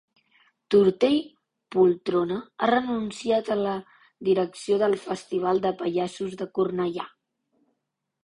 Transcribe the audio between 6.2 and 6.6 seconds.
de